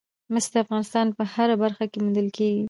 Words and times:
مس 0.33 0.45
د 0.53 0.55
افغانستان 0.63 1.07
په 1.17 1.23
هره 1.33 1.55
برخه 1.63 1.85
کې 1.91 1.97
موندل 2.03 2.27
کېږي. 2.37 2.59